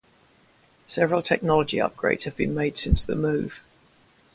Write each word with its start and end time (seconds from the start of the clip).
Several 0.87 1.21
technology 1.21 1.77
upgrades 1.77 2.23
have 2.23 2.35
been 2.35 2.55
made 2.55 2.75
since 2.75 3.05
the 3.05 3.13
move. 3.13 3.61